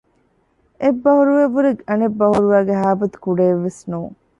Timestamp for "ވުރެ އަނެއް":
1.55-2.17